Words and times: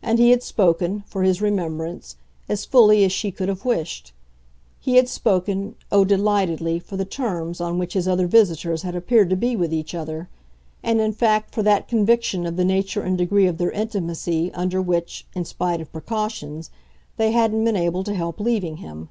And 0.00 0.20
he 0.20 0.30
had 0.30 0.44
spoken, 0.44 1.02
for 1.08 1.24
his 1.24 1.42
remembrance, 1.42 2.14
as 2.48 2.64
fully 2.64 3.02
as 3.02 3.10
she 3.10 3.32
could 3.32 3.48
have 3.48 3.64
wished; 3.64 4.12
he 4.78 4.94
had 4.94 5.08
spoken, 5.08 5.74
oh, 5.90 6.04
delightedly, 6.04 6.78
for 6.78 6.96
the 6.96 7.04
"terms" 7.04 7.60
on 7.60 7.76
which 7.76 7.94
his 7.94 8.06
other 8.06 8.28
visitors 8.28 8.82
had 8.82 8.94
appeared 8.94 9.28
to 9.30 9.34
be 9.36 9.56
with 9.56 9.74
each 9.74 9.92
other, 9.92 10.28
and 10.84 11.00
in 11.00 11.12
fact 11.12 11.52
for 11.52 11.64
that 11.64 11.88
conviction 11.88 12.46
of 12.46 12.54
the 12.54 12.64
nature 12.64 13.02
and 13.02 13.18
degree 13.18 13.48
of 13.48 13.58
their 13.58 13.72
intimacy 13.72 14.52
under 14.54 14.80
which, 14.80 15.26
in 15.34 15.44
spite 15.44 15.80
of 15.80 15.90
precautions, 15.90 16.70
they 17.16 17.32
hadn't 17.32 17.64
been 17.64 17.74
able 17.74 18.04
to 18.04 18.14
help 18.14 18.38
leaving 18.38 18.76
him. 18.76 19.08